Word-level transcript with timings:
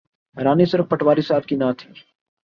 حیرانی 0.37 0.65
صرف 0.65 0.85
پٹواری 0.89 1.21
صاحب 1.21 1.45
کی 1.45 1.55
نہ 1.55 1.71
تھی۔ 1.77 1.89